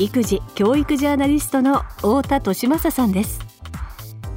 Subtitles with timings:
[0.00, 3.38] 育児教育ジャーナリストの太田利正さんです。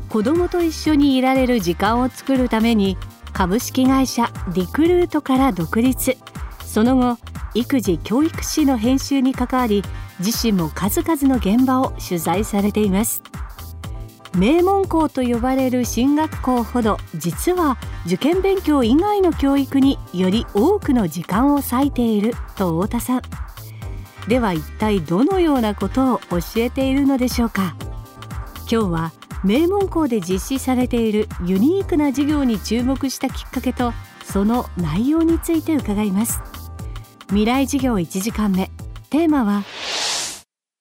[0.09, 2.97] 子供と一緒にいられる時間を作るために
[3.31, 6.17] 株式会社リクルートから独立。
[6.65, 7.17] その後
[7.53, 9.83] 育児教育誌の編集に関わり
[10.19, 13.23] 自身も数々の現場を取材されています。
[14.35, 23.21] 名門校と呼ばれる進学校ほど実は受験勉強以外の教育により多くの時間を割いていると太田さん。
[24.27, 27.75] では一体どのようなことを教えているのでしょうか？
[28.71, 29.11] 今日は
[29.43, 33.93] 名門校で実施されているユニークな授業に注目したきっかけと
[34.23, 36.41] その内容について伺います。
[37.27, 38.71] 未来授業1時間目。
[39.09, 39.63] テーマは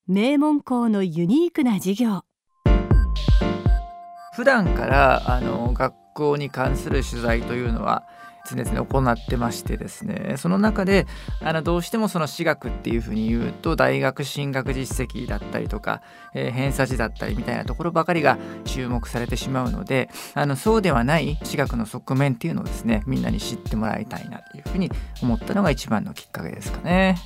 [0.07, 2.23] 名門校のユニークな授業。
[4.35, 8.05] 普段からあの学校に関する取材というのは
[8.49, 11.07] 常々行ってましてですねその中で
[11.41, 16.03] あのどうしてもその私学っていうふうに言うと大学進学実績だったりとか、
[16.35, 24.91] えー、偏差値だったりみたいなところばかりが注目されてしまうのであのそうではない私学の側面っていうのをですねみんなに知ってもらいたいなというふうに
[25.23, 27.17] 思ったのが一番のきっかけですかね。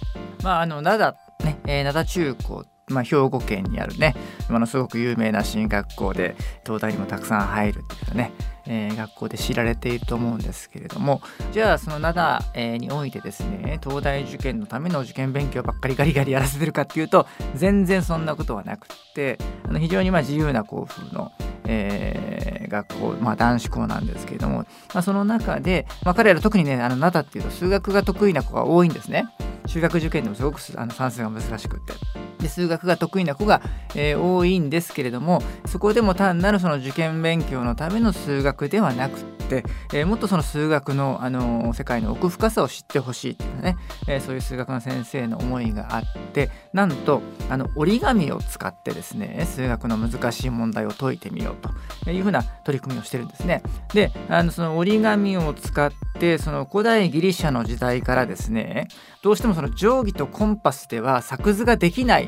[0.43, 4.15] まあ、あの灘ね、えー、灘中高まあ、兵庫県にあるね
[4.49, 8.31] ものすごく有名な進学校で東大にもたくさん入るっていうね、
[8.67, 11.23] えー、学校で知られていると思うんですけれども
[11.53, 21.33] じゃあその灘、え、においてですね東大受験のための受験勉強ばっかりガリガリやらせてるかっていうと全然そんなことはなくってあの非常にま自由な校風の、
[21.65, 29.27] えー、学校、まあ、男子校なんですけれども、まあ、その中で、まあ、彼ら特にねあの灘っていうと数学が得意な子が多いんですね。
[29.67, 31.93] 中学受験でもすごくあの算数が難しくって
[32.39, 33.63] で数学が得意な子が、
[33.95, 43.77] えー、多いんですけれどもそこでも単なるその受験勉強のための数学ではなくて、えー、もっとその数学の、あのー、世界の奥深さを知ってほしいっていうね、
[44.09, 46.03] えそういう数学の先生の思いがあっ
[46.33, 53.63] てなんとあの折り紙を使ってですね数学の難しい問題を解いてみようというふうな取り組みをしてるんですね。
[53.95, 58.89] であのその折り紙を使ってその古代ギリシャの時代からですね
[59.23, 62.26] どうしてもその定規とコンパスでは作図ができない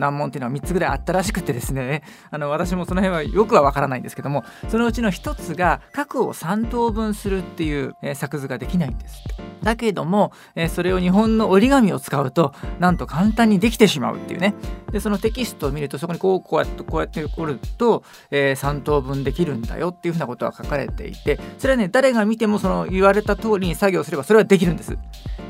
[0.00, 2.02] 難問っていうのは3つぐらいあったらしくてですね。
[2.30, 9.24] あの私もその辺はよくはわからないんですけどもそのうちの1つが角を3等分するっていう、えー、作図ができないんです
[9.62, 14.54] だけども、えー、それを日本の折り紙を使うとなんと簡単にできてしまうっていうね。
[14.90, 24.98] でそのテキストを見るとそこにこうこうやってこうやってこると、えー、3等分できるんだよっていうふうなことが書かれていてそれはね誰が見てもその言われた通りに作業すればそれはできるんです。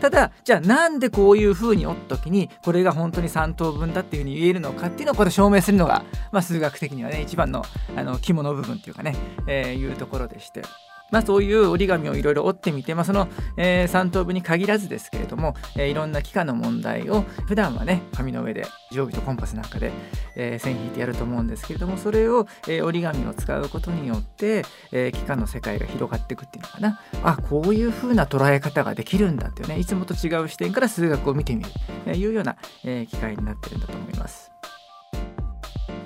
[0.01, 7.65] ただじゃあなんでこういうふうに折った時にこれが本当に3等分だっていうふうに言えるのかっていうのをこれ証明するのが、まあ、数学的にはね一番の
[7.97, 9.15] あの肝の部分っていうかね、
[9.47, 10.63] えー、いうところでして。
[11.11, 19.93] まあ、そういう折り紙をいろいろ折ってみて、まあ、その、えー、3等分に限らずですけれども、えー、いろんな機関の問題を普段はね紙の上で定規とコンパスなんかで、
[20.37, 31.71] えー、線引いてやると思うんですけれどもそれを、えー、折り紙を使うことによって、えー、機関の世界が広がっていくっていうのかなあこういう風な捉え方ができるんだっていうねいつもと違う視点から数学を見てみる
[32.05, 34.51] というような、えー、機会になってるんだと思います。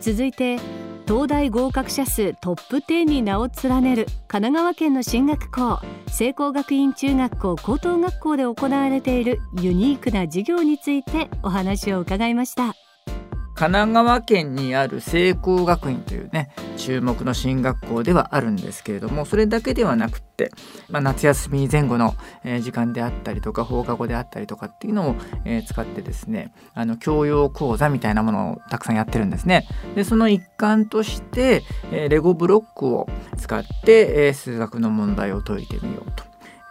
[0.00, 0.58] 続いて
[1.06, 5.78] 東大合格者数トップ10に名を連ねる神奈川県の進学校。
[6.08, 12.74] 聖光学院中学校高等学校で行われているユニークな授業についてお話を伺いました。
[13.54, 20.50] 神奈川県にある聖光学院というね注目の進学校ではあるんですけれどもそれだけではなくって、
[20.88, 22.14] まあ、夏休み前後の、
[22.62, 25.16] 時間であったりとか放課後であったりとかっていうのを、
[25.66, 29.66] 使ってですねあの教養講座みたいなものをたくさんやってるんですね。
[29.94, 33.08] でその一環として、レゴブロックを
[33.38, 36.23] 使って、数学の問題を解いてみようと。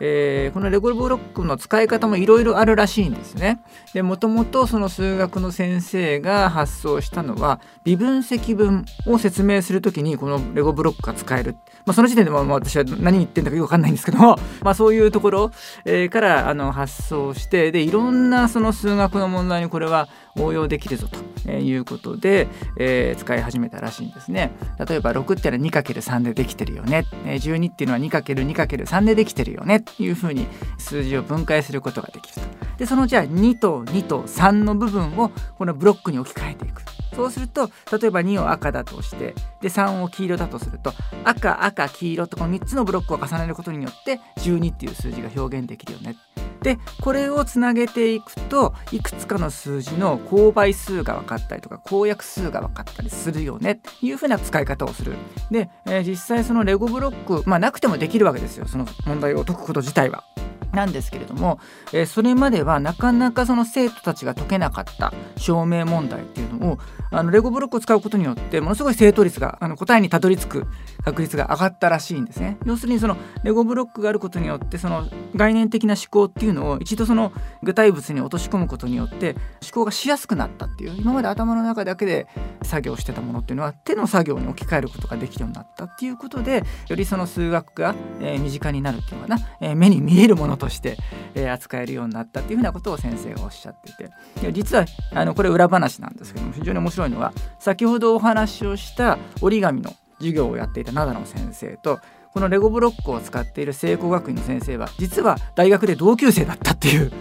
[0.05, 3.61] えー、このレゴブロックの使い方もいろいろあるらしいんですね。
[3.93, 11.55] でもともとその数学の先生が発想したのは微分積分を説明する時にこのレゴブロックが使える。
[11.85, 15.51] まあ、その時点でも私は何言ってんだかよくわかんないんですけども、 まあ、そういうところ、
[15.85, 22.47] えー、からあの発想してでいろんなその数学の問題にこれは応用できるぞということで、
[22.77, 24.51] えー、使い始めたらしいんですね。
[24.87, 27.05] 例えば6ってのは 2×3 でできてるよね。
[27.25, 30.47] 12っていうのは 2×2×3 でできてるよねっていうふうに
[30.77, 32.41] 数字を分解することができると。
[32.77, 36.81] でそのじゃあ2と2と3の部分をこのブロックに置き換えていく。
[37.15, 40.93] そうすると例えば2を赤だとしてで3を黄色だとすると
[41.23, 46.15] 赤赤黄色とこの3つのブロックを重ねることによって12っていう数字が表現できるよね。
[46.63, 55.13] でこれをつなげていくといくつかの数字の公倍数が分かったりとか公約数が分かったりするよねっていうふうな使い方をする。
[55.51, 60.23] で、えー、実際そのレゴブロックまあなくてもできるわけですよその問題を解くこと自体は。
[60.73, 61.59] なんですけれども、
[61.93, 66.79] えー、それまではなかなかその生徒たちが解けなかった証明問題っていうのを
[67.11, 70.67] あのレゴブロックを使うことによってものすごい正答率があの答えにたどり着く
[71.03, 72.57] 確率が上がったらしいんですね。
[72.65, 77.31] 要するにそのレゴブロックがあることによってその概念的な思考っていうのを一度その
[77.61, 82.27] 具体物に落とし込むことによって思考がしやすくなったっていう今まで頭の中だけで
[82.63, 90.97] 作業してたものっていうのは手の作業に置き換えることができるようになったっていうことでよりその数学が、えー、身近になるっていうのかな、えー、目に見えるものとして、
[91.35, 101.99] えー、扱えるようになったっていうふうなことを先生がおっしゃっていて実はあのこれ裏話なんですけども非常に面白いのは先ほどお話をした折り紙の授業をやっていた灘野先生と
[102.33, 107.11] このレゴブロックを使っている聖光学院の先生は実は大学で同級生だったっていう。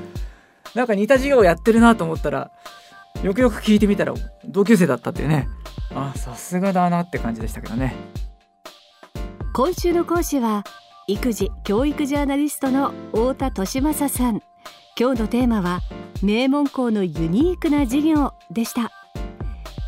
[0.75, 2.51] なんか似た授業をやってるなと思ったら
[3.23, 4.15] よくよく聞いてみたら
[4.47, 5.49] 同級生だったっていうね。
[5.95, 7.95] あさすがだなって感じでしたけどね。
[9.53, 10.65] 今週の講師は
[11.09, 14.41] 育児教育ジャーナリストの太田利正さん。
[14.97, 15.81] 今日のテーマは
[16.23, 18.93] 名門校のユニークな授業でした。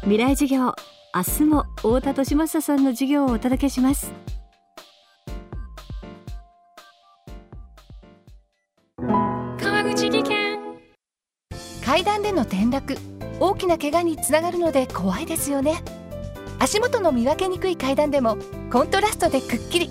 [0.00, 0.74] 未来授業
[1.14, 4.12] 明日も太田利正さんの授業をお届けします。
[8.98, 10.58] 川口技研。
[11.84, 12.98] 階段での転落
[13.38, 15.80] 大きな怪我につながるので怖いですよね。
[16.58, 18.36] 足元の見分けにくい階段でも
[18.72, 19.90] コントラストでくっきり